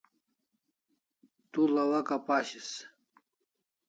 Du 1.51 1.61
lawak 1.73 2.07
apashis 2.17 2.69